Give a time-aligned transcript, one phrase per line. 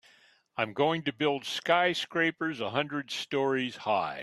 [0.57, 4.19] I'm going to build skyscrapers a hundred stories high.